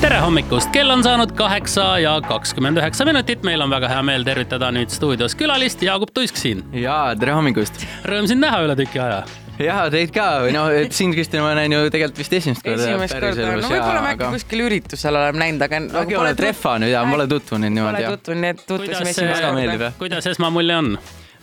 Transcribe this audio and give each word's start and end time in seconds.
tere 0.00 0.16
hommikust, 0.22 0.70
kell 0.72 0.88
on 0.88 1.02
saanud 1.04 1.34
kaheksa 1.36 1.84
ja 2.00 2.14
kakskümmend 2.24 2.80
üheksa 2.80 3.04
minutit, 3.04 3.42
meil 3.44 3.60
on 3.60 3.68
väga 3.72 3.90
hea 3.90 4.00
meel 4.06 4.24
tervitada 4.24 4.70
nüüd 4.72 4.88
stuudios 4.92 5.34
külalist, 5.36 5.82
Jaagup 5.84 6.14
Tuisk 6.16 6.40
siin. 6.40 6.62
ja 6.72 7.12
tere 7.20 7.34
hommikust. 7.36 7.84
Rõõm 8.08 8.28
sind 8.30 8.40
näha 8.40 8.62
üle 8.64 8.78
tüki 8.80 9.02
aja 9.02 9.20
ja 9.60 9.76
teid 9.92 10.14
ka 10.14 10.26
või 10.46 10.56
noh, 10.56 10.70
et 10.72 10.96
sind, 10.96 11.12
Kristina, 11.12 11.44
ma 11.44 11.52
näen 11.58 11.76
ju 11.76 11.82
tegelikult 11.92 12.22
vist 12.22 12.32
esimest 12.40 12.64
korda. 12.64 12.86
esimest 12.86 13.18
korda, 13.20 13.52
no 13.60 13.68
võib-olla 13.68 14.00
me 14.00 14.12
äkki 14.14 14.24
aga... 14.24 14.32
kuskil 14.38 14.64
üritusel 14.70 15.20
oleme 15.20 15.44
näinud, 15.44 15.68
aga 15.68 15.84
nagu. 15.84 16.02
äkki 16.06 16.20
oled 16.22 16.40
trehvanud 16.40 16.94
ja 16.94 17.06
pole 17.12 17.28
tutvunud 17.36 17.76
niimoodi. 17.76 18.04
Pole 18.06 18.16
tutvunud, 18.16 18.44
nii 18.46 18.54
et 18.56 18.68
tutvusime 18.72 19.12
esimest 19.12 19.48
korda. 19.50 19.96
kuidas 20.00 20.32
esmamulje 20.32 20.80
on? 20.80 20.94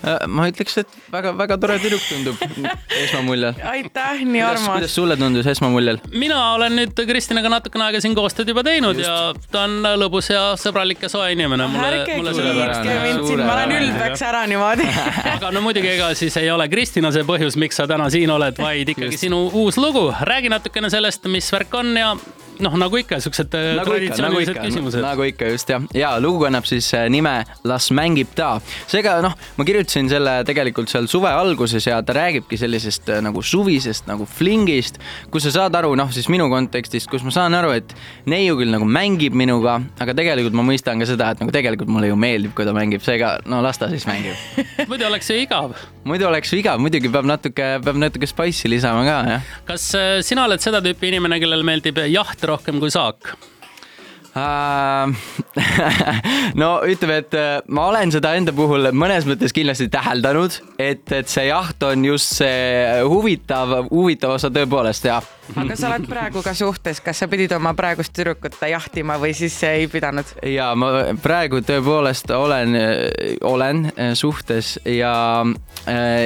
Äh, 0.06 0.28
ma 0.30 0.44
ütleks, 0.46 0.76
et 0.78 0.92
väga-väga 1.10 1.56
tore 1.58 1.76
tüdruk 1.82 2.04
tundub 2.06 2.42
esmamuljel. 3.00 3.56
aitäh, 3.66 4.20
nii 4.30 4.44
armas. 4.46 4.68
kuidas 4.70 4.94
sulle 4.94 5.16
tundus 5.18 5.48
esmamuljel? 5.50 5.98
mina 6.14 6.38
olen 6.54 6.76
nüüd 6.78 7.02
Kristinaga 7.10 7.50
natukene 7.50 7.88
aega 7.88 8.02
siin 8.04 8.14
koostööd 8.18 8.52
juba 8.54 8.62
teinud 8.68 9.02
Just. 9.02 9.10
ja 9.10 9.50
ta 9.50 9.64
on 9.66 9.82
lõbus 9.98 10.30
ja 10.30 10.44
sõbralik 10.62 11.02
ja 11.02 11.10
soe 11.10 11.32
inimene. 11.34 11.66
ärge 11.88 12.04
kiitke 12.12 12.94
mind 13.08 13.26
siin, 13.26 13.42
ma 13.42 13.56
olen 13.56 13.74
ülbeks 13.80 14.26
ära 14.30 14.44
niimoodi 14.54 14.86
aga 15.36 15.50
no 15.56 15.66
muidugi, 15.66 15.90
ega 15.96 16.12
siis 16.20 16.38
ei 16.44 16.54
ole 16.54 16.70
Kristina 16.70 17.10
see 17.16 17.26
põhjus, 17.26 17.58
miks 17.58 17.82
sa 17.82 17.90
täna 17.90 18.12
siin 18.14 18.30
oled, 18.38 18.62
vaid 18.62 18.94
ikkagi 18.94 19.16
Just. 19.18 19.26
sinu 19.26 19.48
uus 19.50 19.82
lugu. 19.82 20.12
räägi 20.30 20.54
natukene 20.54 20.94
sellest, 20.94 21.26
mis 21.26 21.50
värk 21.58 21.74
on 21.82 21.96
ja 21.98 22.14
noh, 22.64 22.76
nagu 22.80 22.98
ikka, 23.00 23.20
siuksed 23.24 23.56
äh, 23.58 23.70
nagu 23.78 23.92
traditsioonilised 23.92 24.56
nagu 24.56 24.68
küsimused. 24.68 25.04
nagu 25.04 25.26
ikka 25.28 25.50
just 25.52 25.70
jah, 25.72 25.84
ja 25.96 26.14
lugu 26.22 26.44
kannab 26.46 26.68
siis 26.70 26.88
äh, 26.98 27.08
nime 27.12 27.34
Las 27.68 27.90
mängib 27.96 28.32
ta. 28.38 28.58
seega 28.90 29.18
noh, 29.26 29.36
ma 29.58 29.66
kirjutasin 29.68 30.10
selle 30.12 30.40
tegelikult 30.48 30.92
seal 30.92 31.10
suve 31.12 31.30
alguses 31.30 31.88
ja 31.88 32.00
ta 32.06 32.16
räägibki 32.18 32.60
sellisest 32.60 33.12
äh, 33.14 33.22
nagu 33.26 33.44
suvisest 33.46 34.10
nagu 34.10 34.28
flingist, 34.30 35.02
kus 35.34 35.48
sa 35.48 35.54
saad 35.60 35.78
aru, 35.80 35.94
noh 36.00 36.12
siis 36.16 36.30
minu 36.34 36.50
kontekstist, 36.52 37.10
kus 37.12 37.26
ma 37.28 37.34
saan 37.34 37.58
aru, 37.58 37.74
et 37.78 37.94
neiu 38.30 38.58
küll 38.60 38.74
nagu 38.74 38.88
mängib 38.88 39.38
minuga, 39.38 39.78
aga 40.02 40.16
tegelikult 40.18 40.58
ma 40.58 40.66
mõistan 40.68 41.02
ka 41.02 41.10
seda, 41.10 41.32
et 41.36 41.44
nagu 41.44 41.54
tegelikult 41.54 41.92
mulle 41.92 42.12
ju 42.12 42.18
meeldib, 42.20 42.56
kui 42.58 42.68
ta 42.68 42.76
mängib, 42.76 43.04
seega 43.06 43.38
no 43.50 43.62
las 43.66 43.82
ta 43.82 43.92
siis 43.92 44.08
mängib 44.10 44.38
muidu 44.92 45.08
oleks 45.10 45.30
ju 45.32 45.40
igav. 45.44 45.76
muidu 46.08 46.30
oleks 46.30 46.54
igav, 46.58 46.82
muidugi 46.82 47.12
peab 47.14 47.28
natuke, 47.30 47.70
peab 47.84 48.02
natuke 48.02 48.30
spice'i 48.30 48.72
lisama 48.72 49.06
ka, 49.08 49.18
jah. 49.36 49.54
kas 49.68 49.90
sina 50.26 50.48
oled 50.48 50.64
seda 50.64 50.82
tüüpi 50.84 51.12
inimene, 51.12 51.40
kellel 51.44 51.66
meeldib 51.68 52.02
jaht 52.08 52.47
rohkem 52.48 52.80
kui 52.80 52.92
saak? 52.94 53.36
Äh, 54.38 55.14
no 56.62 56.82
ütleme, 56.86 57.22
et 57.24 57.34
äh, 57.34 57.62
ma 57.74 57.88
olen 57.90 58.12
seda 58.14 58.34
enda 58.38 58.54
puhul 58.56 58.90
mõnes 58.94 59.26
mõttes 59.28 59.54
kindlasti 59.56 59.88
täheldanud, 59.94 60.60
et, 60.78 61.06
et 61.16 61.32
see 61.32 61.48
jaht 61.48 61.82
on 61.88 62.06
just 62.06 62.38
see 62.42 63.02
huvitav, 63.08 63.88
huvitav 63.90 64.36
osa 64.36 64.52
tõepoolest 64.54 65.08
jah. 65.10 65.26
aga 65.56 65.78
sa 65.80 65.90
oled 65.90 66.06
praegu 66.10 66.44
ka 66.46 66.54
suhtes, 66.58 67.02
kas 67.02 67.24
sa 67.24 67.30
pidid 67.32 67.56
oma 67.56 67.74
praegust 67.78 68.14
tüdrukut 68.14 68.60
jahtima 68.70 69.18
või 69.22 69.34
siis 69.38 69.56
ei 69.66 69.88
pidanud? 69.90 70.36
ja 70.46 70.70
ma 70.78 70.92
praegu 71.24 71.64
tõepoolest 71.66 72.34
olen, 72.36 72.78
olen 73.48 73.86
suhtes 74.20 74.76
ja, 74.86 75.16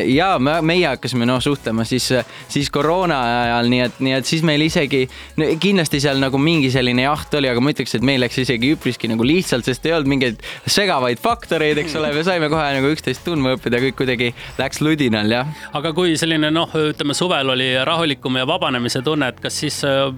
ja 0.10 0.30
me, 0.42 0.58
meie 0.66 0.90
hakkasime 0.90 1.30
noh 1.30 1.40
suhtlema 1.44 1.86
siis, 1.88 2.10
siis 2.52 2.72
koroona 2.74 3.22
ajal, 3.46 3.72
nii 3.72 3.84
et, 3.86 4.04
nii 4.04 4.18
et 4.20 4.28
siis 4.28 4.44
meil 4.48 4.66
isegi 4.66 5.06
no, 5.38 5.48
kindlasti 5.62 6.02
seal 6.04 6.20
nagu 6.20 6.42
mingi 6.42 6.74
selline 6.74 7.06
jaht 7.06 7.40
oli, 7.40 7.52
aga 7.52 7.64
ma 7.64 7.76
ütleks, 7.76 7.96
et 7.96 8.01
meil 8.06 8.22
läks 8.24 8.42
isegi 8.44 8.74
üpriski 8.76 9.10
nagu 9.12 9.26
lihtsalt, 9.28 9.68
sest 9.68 9.86
ei 9.88 9.96
olnud 9.96 10.12
mingeid 10.12 10.42
segavaid 10.66 11.22
faktoreid, 11.22 11.82
eks 11.84 11.98
ole, 12.00 12.14
me 12.16 12.26
saime 12.28 12.50
kohe 12.52 12.66
nagu 12.78 12.92
üksteist 12.94 13.26
tundma 13.28 13.56
õppida, 13.58 13.82
kõik 13.86 14.00
kuidagi 14.02 14.32
läks 14.60 14.82
ludinal, 14.84 15.32
jah. 15.32 15.54
aga 15.78 15.94
kui 15.98 16.18
selline 16.20 16.52
noh, 16.54 16.74
ütleme 16.92 17.18
suvel 17.18 17.54
oli 17.56 17.72
rahulikum 17.88 18.42
ja 18.42 18.48
vabanemise 18.50 19.04
tunne, 19.06 19.32
et 19.32 19.40
kas 19.44 19.62
siis 19.64 19.82
äh, 19.88 20.10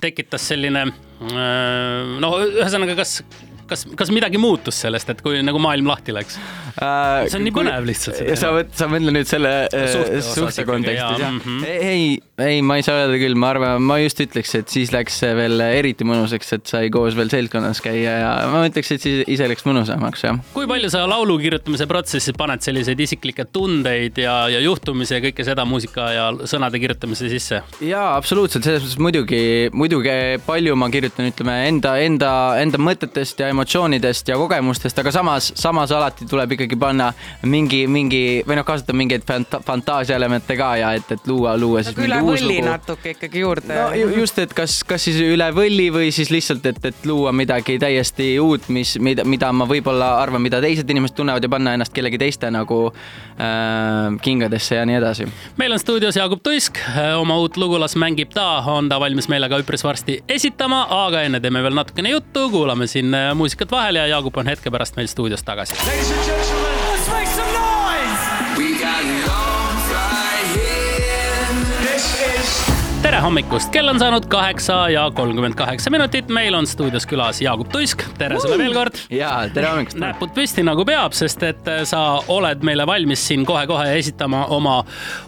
tekitas 0.00 0.48
selline 0.52 0.88
äh, 0.88 2.18
no 2.22 2.34
ühesõnaga, 2.48 2.98
kas 2.98 3.20
kas, 3.70 3.84
kas 3.96 4.10
midagi 4.14 4.40
muutus 4.40 4.80
sellest, 4.84 5.10
et 5.12 5.20
kui 5.24 5.40
nagu 5.46 5.60
maailm 5.62 5.90
lahti 5.90 6.14
läks 6.14 6.38
äh,? 6.38 7.28
see 7.30 7.38
on 7.38 7.46
nii 7.46 7.54
põnev 7.54 7.86
lihtsalt. 7.88 8.22
sa 8.40 8.52
sa 8.76 8.88
mõtled 8.90 9.16
nüüd 9.16 9.30
selle 9.30 9.52
suhte, 9.70 10.18
äh, 10.18 10.26
suhte 10.26 10.66
kontekstis, 10.68 11.22
jah? 11.22 11.36
-hmm. 11.36 11.66
ei, 11.70 12.18
ei, 12.44 12.60
ma 12.62 12.78
ei 12.78 12.84
saa 12.86 13.04
öelda 13.04 13.18
küll, 13.20 13.36
ma 13.38 13.52
arvan, 13.54 13.82
ma 13.84 13.98
just 14.00 14.20
ütleks, 14.22 14.54
et 14.58 14.72
siis 14.72 14.92
läks 14.94 15.20
veel 15.36 15.60
eriti 15.64 16.06
mõnusaks, 16.08 16.54
et 16.56 16.70
sai 16.70 16.90
koos 16.92 17.16
veel 17.18 17.30
seltskonnas 17.32 17.82
käia 17.84 18.16
ja 18.22 18.30
ma 18.52 18.62
ütleks, 18.68 18.92
et 18.94 19.04
siis 19.04 19.22
ise 19.30 19.48
läks 19.50 19.66
mõnusamaks, 19.68 20.24
jah. 20.26 20.40
kui 20.54 20.68
palju 20.70 20.90
sa 20.92 21.04
laulu 21.10 21.38
kirjutamise 21.42 21.86
protsessi 21.90 22.34
paned 22.38 22.64
selliseid 22.64 23.00
isiklikke 23.00 23.46
tundeid 23.52 24.18
ja, 24.20 24.36
ja 24.52 24.62
juhtumisi 24.64 25.16
ja 25.16 25.22
kõike 25.24 25.46
seda 25.46 25.66
muusika 25.68 26.10
ja 26.14 26.28
sõnade 26.50 26.80
kirjutamise 26.82 27.30
sisse? 27.32 27.62
jaa, 27.84 28.14
absoluutselt, 28.16 28.66
selles 28.66 28.84
mõttes 28.84 29.00
muidugi, 29.02 29.42
muidugi 29.76 30.16
palju 30.46 30.76
ma 30.78 30.90
kirjutan, 30.92 31.30
ütleme 31.32 31.56
enda, 31.68 31.96
enda, 32.02 32.32
enda 32.62 32.80
mõtetest 32.80 33.42
ja 33.42 33.50
emotsioonidest 33.52 34.32
ja 34.32 34.38
kogemustest, 34.40 34.98
aga 35.02 35.12
samas, 35.14 35.52
samas 35.58 35.92
alati 35.96 36.28
tuleb 36.30 36.56
ikkagi 36.56 36.78
panna 36.80 37.10
mingi, 37.42 37.84
mingi 37.90 38.22
või 38.46 38.60
noh, 38.60 38.66
kasutada 38.68 38.96
mingeid 38.96 39.26
fanta 39.28 39.60
fantaasiaelemente 39.64 40.56
ka 40.58 40.70
ja 40.80 40.94
et, 40.98 41.10
et 41.14 41.28
luua, 41.28 41.56
luua 41.60 41.82
siis 41.84 41.96
mingi 41.98 42.20
uus 42.22 42.29
lugu. 42.38 42.66
natuke 42.66 43.14
ikkagi 43.14 43.42
juurde. 43.42 43.74
no 43.74 44.12
just, 44.16 44.38
et 44.42 44.54
kas, 44.56 44.80
kas 44.86 45.04
siis 45.08 45.20
üle 45.24 45.48
võlli 45.54 45.88
või 45.94 46.10
siis 46.14 46.30
lihtsalt, 46.32 46.66
et, 46.70 46.80
et 46.90 47.06
luua 47.08 47.32
midagi 47.36 47.78
täiesti 47.82 48.32
uut, 48.42 48.68
mis, 48.72 48.96
mida, 49.02 49.24
mida 49.28 49.50
ma 49.52 49.66
võib-olla 49.70 50.12
arvan, 50.20 50.42
mida 50.44 50.60
teised 50.62 50.90
inimesed 50.90 51.16
tunnevad 51.18 51.44
ja 51.44 51.52
panna 51.52 51.74
ennast 51.76 51.94
kellegi 51.96 52.20
teiste 52.20 52.50
nagu 52.52 52.80
äh, 52.90 54.16
kingadesse 54.22 54.80
ja 54.80 54.86
nii 54.88 54.98
edasi. 55.00 55.28
meil 55.60 55.76
on 55.76 55.82
stuudios 55.82 56.16
Jaagup 56.16 56.42
Tuisk, 56.46 56.78
äh, 56.94 57.12
oma 57.20 57.38
uut 57.42 57.56
lugu 57.60 57.80
Las 57.80 57.96
mängib 57.96 58.34
ta, 58.34 58.62
on 58.66 58.88
ta 58.88 59.00
valmis 59.00 59.28
meile 59.32 59.48
ka 59.50 59.60
üpris 59.62 59.84
varsti 59.86 60.20
esitama, 60.28 60.86
aga 61.06 61.24
enne 61.28 61.40
teeme 61.40 61.62
veel 61.64 61.76
natukene 61.76 62.14
juttu, 62.14 62.48
kuulame 62.52 62.86
siin 62.90 63.14
äh, 63.14 63.30
muusikat 63.34 63.70
vahele 63.72 64.04
ja 64.04 64.16
Jaagup 64.16 64.40
on 64.42 64.50
hetke 64.50 64.70
pärast 64.70 64.98
meil 65.00 65.10
stuudios 65.10 65.42
tagasi. 65.46 65.78
Tere 73.10 73.24
hommikust, 73.24 73.72
kell 73.74 73.90
on 73.90 73.98
saanud 73.98 74.26
kaheksa 74.30 74.74
ja 74.88 75.08
kolmkümmend 75.14 75.56
kaheksa 75.58 75.90
minutit, 75.90 76.28
meil 76.30 76.54
on 76.54 76.66
stuudios 76.66 77.08
külas 77.10 77.40
Jaagup 77.42 77.72
Tuisk, 77.72 78.04
tere 78.18 78.38
sulle 78.38 78.58
veel 78.60 78.74
kord. 78.76 79.00
ja 79.10 79.32
tere 79.50 79.66
hommikust. 79.66 79.98
näpud 79.98 80.30
püsti 80.36 80.62
nagu 80.62 80.84
peab, 80.86 81.16
sest 81.18 81.42
et 81.42 81.66
äh, 81.66 81.80
sa 81.90 82.20
oled 82.30 82.62
meile 82.62 82.86
valmis 82.86 83.24
siin 83.26 83.42
kohe-kohe 83.48 83.96
esitama 83.98 84.44
oma 84.54 84.76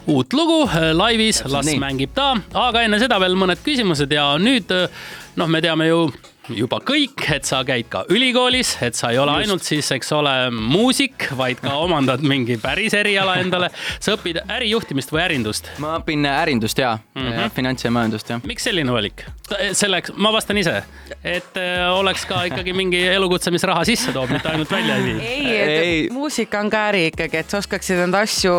uut 0.07 0.31
lugu 0.31 0.61
äh, 0.69 0.93
laivis, 0.95 1.43
las 1.51 1.67
nii. 1.67 1.81
mängib 1.83 2.15
ta, 2.15 2.29
aga 2.55 2.85
enne 2.87 3.01
seda 3.03 3.19
veel 3.19 3.35
mõned 3.35 3.59
küsimused 3.65 4.15
ja 4.15 4.29
nüüd 4.39 4.71
äh, 4.71 4.87
noh, 5.35 5.51
me 5.51 5.59
teame 5.65 5.91
ju 5.91 6.05
juba 6.51 6.79
kõik, 6.83 7.23
et 7.31 7.47
sa 7.47 7.61
käid 7.67 7.87
ka 7.91 8.03
ülikoolis, 8.11 8.75
et 8.83 8.97
sa 8.97 9.13
ei 9.13 9.19
ole 9.21 9.37
Just. 9.37 9.47
ainult 9.47 9.67
siis, 9.67 9.91
eks 9.95 10.11
ole, 10.15 10.33
muusik, 10.51 11.29
vaid 11.39 11.61
ka 11.63 11.77
omandad 11.79 12.23
mingi 12.25 12.57
päris 12.61 12.95
eriala 12.97 13.37
endale. 13.39 13.69
sa 13.99 14.17
õpid 14.17 14.41
ärijuhtimist 14.43 15.13
või 15.13 15.23
ärindust? 15.23 15.71
ma 15.83 15.97
õpin 16.01 16.27
ärindust 16.27 16.79
ja 16.79 16.97
mm, 16.97 17.21
-hmm. 17.29 17.55
finants 17.55 17.85
ja 17.85 17.91
majandust 17.91 18.29
ja. 18.29 18.39
miks 18.43 18.67
selline 18.67 18.91
valik? 18.91 19.25
selleks, 19.71 20.13
ma 20.17 20.31
vastan 20.33 20.57
ise, 20.57 20.83
et 21.23 21.57
äh, 21.59 21.85
oleks 21.93 22.25
ka 22.25 22.43
ikkagi 22.49 22.73
mingi 22.73 22.99
elukutse, 23.07 23.51
mis 23.51 23.63
raha 23.63 23.83
sisse 23.85 24.13
toob, 24.15 24.31
mitte 24.33 24.49
ainult 24.49 24.71
välja 24.71 24.95
ei 24.97 25.03
vii. 25.03 25.19
ei, 25.21 25.57
et 25.57 25.83
ei. 25.83 26.09
muusika 26.11 26.59
on 26.59 26.71
ka 26.73 26.87
äri 26.89 27.05
ikkagi, 27.11 27.37
et 27.43 27.49
sa 27.49 27.61
oskaksid 27.61 28.03
enda 28.07 28.23
asju. 28.25 28.53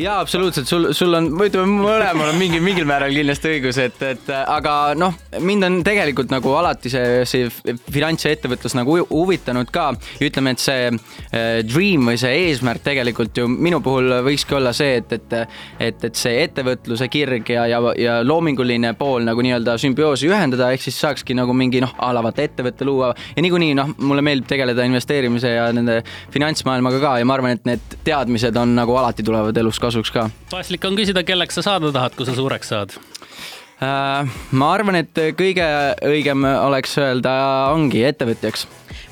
ja 0.00 0.18
absoluutselt, 0.20 0.68
sul, 0.68 0.90
sul 0.92 1.14
on, 1.14 1.30
ütleme, 1.44 1.68
mõlemal 1.84 2.32
on 2.32 2.40
mingi, 2.40 2.60
mingil 2.64 2.88
määral 2.88 3.14
kindlasti 3.14 3.52
õigus, 3.56 3.78
et, 3.80 4.00
et 4.02 4.32
aga 4.34 4.94
noh, 4.98 5.14
mind 5.40 5.68
on 5.68 5.80
tegelikult 5.86 6.32
nagu 6.34 6.56
alati 6.58 6.92
see 6.92 7.13
see 7.28 7.48
finants 7.92 8.26
ja 8.26 8.32
ettevõtlus 8.34 8.76
nagu 8.78 8.98
huvitanud 9.10 9.70
ka. 9.74 9.90
ja 10.20 10.28
ütleme, 10.28 10.54
et 10.54 10.62
see 10.62 10.90
äh, 10.90 11.60
dream 11.66 12.10
või 12.10 12.18
see 12.20 12.32
eesmärk 12.48 12.84
tegelikult 12.84 13.38
ju 13.38 13.46
minu 13.48 13.80
puhul 13.84 14.20
võikski 14.26 14.58
olla 14.58 14.72
see, 14.76 14.98
et, 15.00 15.12
et, 15.12 15.36
et, 15.78 16.04
et 16.10 16.18
see 16.18 16.42
ettevõtluse 16.44 17.08
kirg 17.12 17.50
ja, 17.54 17.66
ja, 17.70 17.80
ja 18.00 18.18
loominguline 18.26 18.94
pool 18.98 19.24
nagu 19.26 19.44
nii-öelda 19.44 19.76
sümbioosi 19.80 20.30
ühendada, 20.30 20.70
ehk 20.74 20.84
siis 20.86 20.98
saakski 21.00 21.36
nagu 21.38 21.54
mingi 21.56 21.82
noh, 21.84 21.94
a 21.98 22.12
la 22.14 22.22
vaata 22.24 22.44
ettevõtte 22.44 22.86
luua 22.88 23.12
ja 23.14 23.44
niikuinii 23.44 23.74
noh, 23.78 23.94
mulle 24.04 24.24
meeldib 24.24 24.48
tegeleda 24.50 24.86
investeerimise 24.88 25.54
ja 25.56 25.68
nende 25.74 26.00
finantsmaailmaga 26.34 27.02
ka 27.02 27.16
ja 27.20 27.28
ma 27.28 27.38
arvan, 27.38 27.58
et 27.58 27.68
need 27.68 27.98
teadmised 28.06 28.56
on 28.60 28.76
nagu 28.78 28.96
alati 29.00 29.26
tulevad 29.26 29.56
elus 29.64 29.80
kasuks 29.82 30.12
ka. 30.14 30.28
paslik 30.50 30.84
on 30.88 30.98
küsida, 30.98 31.24
kelleks 31.26 31.60
sa 31.60 31.68
saada 31.70 31.92
tahad, 31.94 32.16
kui 32.18 32.28
sa 32.28 32.36
suureks 32.36 32.74
saad 32.74 32.98
ma 33.84 34.70
arvan, 34.74 35.00
et 35.02 35.20
kõige 35.38 35.66
õigem 36.06 36.46
oleks 36.46 36.96
öelda 37.02 37.34
ongi 37.74 38.04
ettevõtjaks 38.08 38.66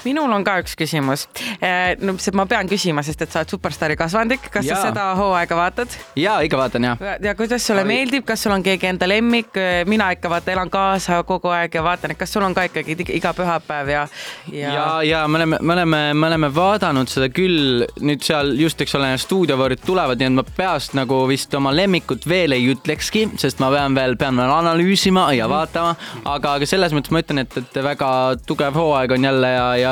minul 0.05 0.33
on 0.33 0.45
ka 0.45 0.59
üks 0.63 0.77
küsimus. 0.79 1.27
Eh, 1.61 1.97
no 2.03 2.17
ma 2.39 2.47
pean 2.51 2.69
küsima, 2.71 3.05
sest 3.07 3.23
et 3.25 3.33
sa 3.33 3.43
oled 3.43 3.53
superstaari 3.53 3.97
kasvandik, 3.99 4.49
kas 4.53 4.67
ja. 4.67 4.77
sa 4.77 4.91
seda 4.91 5.09
hooaega 5.19 5.59
vaatad? 5.59 5.97
ja 6.17 6.39
ikka 6.45 6.59
vaatan 6.59 6.89
ja. 6.91 6.97
ja 7.23 7.35
kuidas 7.39 7.67
sulle 7.67 7.85
Oi. 7.85 7.89
meeldib, 7.89 8.27
kas 8.29 8.43
sul 8.45 8.55
on 8.55 8.63
keegi 8.63 8.89
enda 8.91 9.09
lemmik? 9.09 9.57
mina 9.89 10.11
ikka 10.15 10.31
vaata 10.31 10.53
elan 10.55 10.71
kaasa 10.73 11.23
kogu 11.29 11.53
aeg 11.53 11.75
ja 11.75 11.85
vaatan, 11.85 12.15
et 12.15 12.21
kas 12.21 12.33
sul 12.33 12.45
on 12.47 12.55
ka 12.55 12.67
ikkagi 12.69 12.97
iga 13.17 13.33
pühapäev 13.37 13.93
ja, 13.93 14.07
ja. 14.53 14.75
ja, 14.75 14.87
ja 15.07 15.23
me 15.29 15.41
oleme, 15.41 15.59
me 15.61 15.77
oleme, 15.77 16.03
me 16.15 16.27
oleme 16.27 16.53
vaadanud 16.55 17.11
seda 17.11 17.29
küll 17.33 17.87
nüüd 18.01 18.25
seal 18.25 18.55
just, 18.59 18.81
eks 18.83 18.95
ole, 18.99 19.13
stuudiovoorid 19.21 19.83
tulevad, 19.87 20.21
nii 20.21 20.31
et 20.31 20.37
ma 20.37 20.45
peast 20.57 20.97
nagu 20.99 21.23
vist 21.31 21.55
oma 21.59 21.73
lemmikut 21.75 22.27
veel 22.29 22.57
ei 22.57 22.69
ütlekski, 22.73 23.27
sest 23.41 23.63
ma 23.63 23.71
pean 23.75 23.97
veel, 23.97 24.17
pean 24.21 24.39
veel 24.39 24.53
analüüsima 24.53 25.29
ja 25.37 25.49
mhm. 25.49 25.55
vaatama, 25.57 25.95
aga, 26.25 26.57
aga 26.59 26.69
selles 26.69 26.95
mõttes 26.97 27.15
ma 27.15 27.23
ütlen, 27.25 27.45
et, 27.45 27.59
et 27.63 27.81
väga 27.85 28.11
tugev 28.49 28.77
hooaeg 28.79 29.17
on 29.17 29.29
jälle 29.31 29.53
ja, 29.53 29.67
ja 29.81 29.92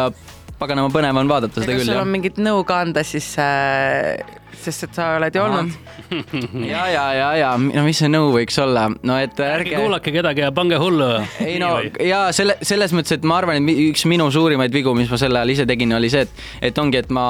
paganama 0.60 0.92
põnev 0.92 1.20
on 1.22 1.30
vaadata 1.30 1.62
seda 1.62 1.72
küll. 1.72 1.84
kas 1.84 1.90
sul 1.92 2.02
on 2.02 2.12
mingit 2.12 2.40
nõu 2.42 2.64
ka 2.68 2.82
anda 2.84 3.04
siis 3.06 3.32
äh, 3.40 4.20
sest 4.60 4.86
et 4.88 4.96
sa 4.96 5.14
oled 5.16 5.34
ju 5.34 5.42
olnud. 5.42 5.72
ja, 6.72 6.84
ja, 6.90 7.04
ja, 7.14 7.28
ja 7.38 7.50
no 7.60 7.84
mis 7.86 8.00
see 8.00 8.10
nõu 8.10 8.30
võiks 8.34 8.56
olla, 8.62 8.88
no 8.90 9.18
et 9.20 9.38
ärge. 9.38 9.74
ärge 9.74 9.82
kuulake 9.82 10.14
kedagi 10.14 10.44
ja 10.44 10.50
pange 10.54 10.78
hullu. 10.80 11.08
ei 11.44 11.58
no 11.62 11.72
ja 12.04 12.22
selle, 12.36 12.56
selles 12.66 12.94
mõttes, 12.96 13.18
et 13.18 13.26
ma 13.26 13.40
arvan, 13.40 13.60
et 13.60 13.82
üks 13.90 14.04
minu 14.10 14.28
suurimaid 14.32 14.74
vigu, 14.74 14.94
mis 14.98 15.10
ma 15.10 15.18
sel 15.20 15.36
ajal 15.36 15.54
ise 15.54 15.66
tegin, 15.68 15.94
oli 15.96 16.10
see, 16.12 16.26
et, 16.26 16.44
et 16.70 16.80
ongi, 16.82 17.00
et 17.00 17.12
ma 17.14 17.24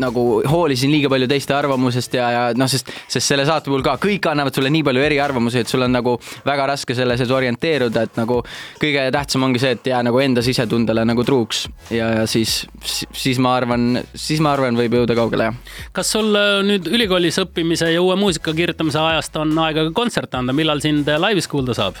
nagu 0.00 0.24
hoolisin 0.48 0.92
liiga 0.92 1.10
palju 1.12 1.28
teiste 1.30 1.56
arvamusest 1.56 2.16
ja, 2.18 2.30
ja 2.34 2.42
noh, 2.56 2.70
sest, 2.70 2.92
sest 3.10 3.26
selle 3.26 3.46
saate 3.48 3.70
puhul 3.70 3.84
ka 3.86 3.96
kõik 4.00 4.30
annavad 4.30 4.56
sulle 4.56 4.72
nii 4.72 4.84
palju 4.86 5.04
eriarvamusi, 5.04 5.64
et 5.64 5.70
sul 5.70 5.84
on 5.86 5.94
nagu 5.94 6.16
väga 6.46 6.68
raske 6.72 6.96
selles 6.96 7.24
orienteeruda, 7.30 8.06
et 8.08 8.20
nagu 8.20 8.40
kõige 8.80 9.06
tähtsam 9.14 9.46
ongi 9.46 9.62
see, 9.62 9.74
et 9.76 9.90
jää 9.92 10.02
nagu 10.06 10.20
enda 10.22 10.44
sisetundele 10.44 11.04
nagu 11.08 11.24
truuks 11.26 11.66
ja, 11.92 12.10
ja 12.20 12.26
siis, 12.30 12.62
siis 12.84 13.40
ma 13.42 13.54
arvan, 13.58 14.00
siis 14.14 14.40
ma 14.42 14.54
arvan, 14.56 14.78
võib 14.78 15.00
jõuda 15.00 15.16
kaugele, 15.18 15.50
jah. 15.50 15.76
kas 15.96 16.14
sul 16.16 16.30
nüüd 16.66 16.88
ülikoolis 16.90 17.40
õppimise 17.42 17.90
ja 17.92 18.02
uue 18.02 18.16
muusika 18.20 18.54
kirjutamise 18.56 19.00
ajast 19.02 19.36
on 19.40 19.52
aega 19.66 19.88
ka 19.88 19.96
kontserte 19.96 20.40
anda, 20.40 20.56
millal 20.56 20.82
sind 20.84 21.08
laivis 21.20 21.48
kuulda 21.50 21.76
saab? 21.76 22.00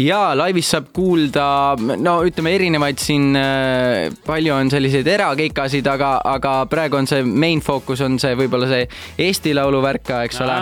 ja 0.00 0.20
laivis 0.36 0.70
saab 0.72 0.90
kuulda, 0.96 1.46
no 2.00 2.14
ütleme 2.26 2.54
erinevaid 2.56 3.00
siin, 3.02 3.34
äh, 3.36 4.08
palju 4.26 4.54
on 4.54 4.70
selliseid 4.72 5.08
erakeikasid, 5.10 5.86
aga, 5.90 6.14
aga 6.24 6.54
praegu 6.70 7.00
on 7.00 7.08
see 7.10 7.24
main 7.26 7.60
fookus 7.64 8.00
on 8.06 8.18
see 8.22 8.36
võib-olla 8.38 8.70
see 8.70 8.86
Eesti 9.26 9.54
Laulu 9.56 9.82
värk 9.84 10.06
ka, 10.08 10.22
eks 10.28 10.40
ole. 10.44 10.56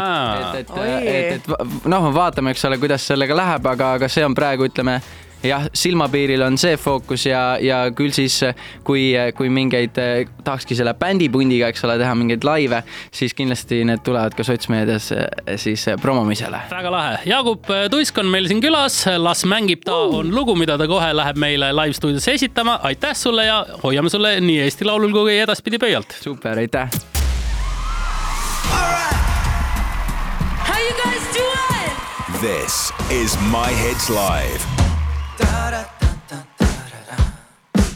et, 0.59 0.59
et, 0.65 0.75
et, 1.15 1.49
et 1.55 1.89
noh, 1.91 2.11
vaatame, 2.15 2.55
eks 2.55 2.67
ole, 2.69 2.81
kuidas 2.83 3.07
sellega 3.13 3.37
läheb, 3.39 3.73
aga, 3.75 3.95
aga 4.01 4.11
see 4.13 4.27
on 4.27 4.37
praegu 4.39 4.69
ütleme 4.69 4.99
jah, 5.43 5.67
silmapiiril 5.75 6.43
on 6.43 6.59
see 6.59 6.77
fookus 6.81 7.27
ja, 7.29 7.43
ja 7.63 7.81
küll 7.95 8.13
siis, 8.15 8.41
kui, 8.87 9.11
kui 9.37 9.51
mingeid, 9.53 9.99
tahakski 10.45 10.77
selle 10.79 10.95
bändipundiga, 10.99 11.71
eks 11.73 11.85
ole, 11.87 11.99
teha 12.01 12.15
mingeid 12.19 12.47
laive, 12.47 12.83
siis 13.15 13.35
kindlasti 13.39 13.83
need 13.89 14.03
tulevad 14.07 14.37
ka 14.39 14.47
sotsmeedias 14.47 15.11
siis 15.57 15.87
promomisele. 16.03 16.65
väga 16.71 16.95
lahe, 16.95 17.21
Jaagup 17.29 17.71
Tuisk 17.91 18.19
on 18.23 18.33
meil 18.33 18.49
siin 18.51 18.63
külas, 18.65 19.05
Las 19.19 19.45
mängib 19.49 19.85
ta 19.87 19.97
uh. 19.97 20.19
on 20.23 20.35
lugu, 20.35 20.57
mida 20.59 20.79
ta 20.79 20.89
kohe 20.91 21.13
läheb 21.17 21.39
meile 21.41 21.71
live 21.77 21.97
stuudiosse 21.97 22.35
esitama. 22.39 22.81
aitäh 22.83 23.17
sulle 23.17 23.47
ja 23.47 23.65
hoiame 23.83 24.11
sulle 24.11 24.39
nii 24.41 24.61
Eesti 24.67 24.85
Laulul 24.85 25.15
kui 25.15 25.39
edaspidi 25.39 25.79
pöialt. 25.79 26.19
super, 26.21 26.59
aitäh. 26.59 26.91
This 32.41 32.93
is 33.11 33.37
My 33.51 33.73
Heads 33.73 34.09
Live. 34.09 34.98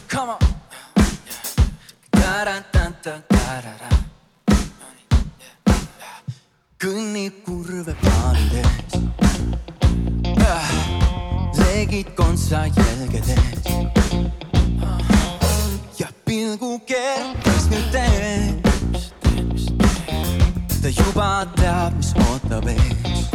Come 0.09 0.29
on. 0.29 0.43
kõnnib 6.83 7.37
kurve 7.45 7.93
plaanides, 8.01 8.95
legid 11.61 12.09
kontsa 12.17 12.65
jälgedes 12.67 13.29
ja 15.99 16.09
pilgu 16.27 16.73
keeras 16.89 17.69
nüüd 17.71 17.87
tees. 17.95 19.69
ta 20.81 20.91
juba 20.91 21.29
teab, 21.55 21.95
mis 21.95 22.11
ootab 22.27 22.67
ees. 22.67 23.31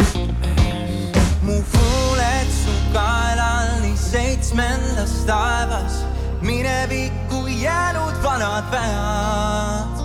mu 1.41 1.57
huuled 1.73 2.53
su 2.61 2.77
kaelal 2.93 3.81
nii 3.81 3.88
seitsmendas 4.11 5.13
taevas 5.27 6.05
minevikku 6.41 7.47
jäänud 7.47 8.23
vanad 8.23 8.65
vead. 8.71 9.99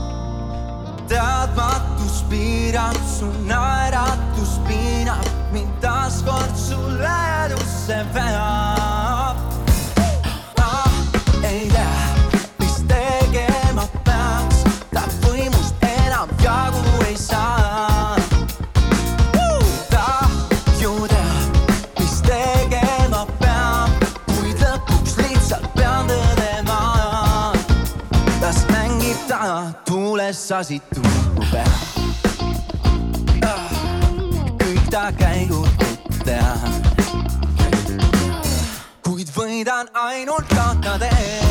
teadmatus 1.07 2.23
piirab 2.29 2.97
su 3.19 3.25
naeratus, 3.25 3.62
sasid 30.53 30.83
turgu 30.93 31.45
peal. 31.49 31.71
kõik 34.61 34.83
ta 34.93 35.05
käigud 35.17 35.85
teha. 36.21 36.73
kuid 39.07 39.33
võidan 39.33 39.89
ainult 40.03 40.53
kaotades. 40.53 41.42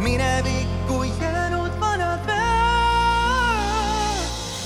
minevikku 0.00 1.02
jäänud 1.02 1.80
vanad 1.80 2.26
vead. 2.26 2.40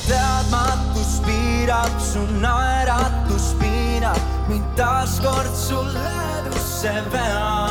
teadmatus 0.08 1.20
piirab 1.26 2.00
su 2.00 2.26
naeratus, 2.40 3.54
piinab 3.60 4.18
mind 4.48 4.64
taaskord 4.76 5.54
su 5.54 5.84
lähedusse 5.94 7.02
peale. 7.12 7.63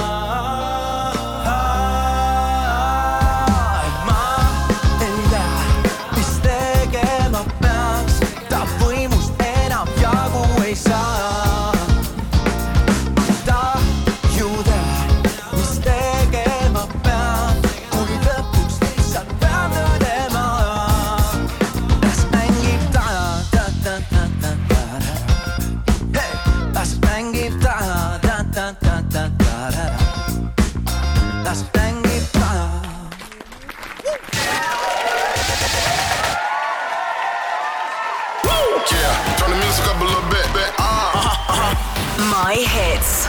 My 42.44 42.56
hits. 42.56 43.23